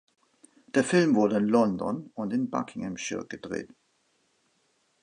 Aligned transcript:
Der 0.73 0.83
Film 0.83 1.13
wurde 1.13 1.37
in 1.37 1.45
London 1.47 2.09
und 2.15 2.33
in 2.33 2.49
Buckinghamshire 2.49 3.23
gedreht. 3.27 3.69